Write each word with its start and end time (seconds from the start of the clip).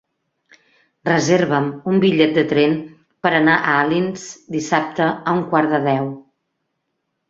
Reserva'm 1.09 1.67
un 1.91 2.01
bitllet 2.07 2.33
de 2.39 2.45
tren 2.55 2.75
per 3.27 3.35
anar 3.43 3.61
a 3.61 3.77
Alins 3.85 4.27
dissabte 4.59 5.15
a 5.21 5.39
un 5.41 5.49
quart 5.55 5.75
de 5.79 5.87
deu. 5.91 6.15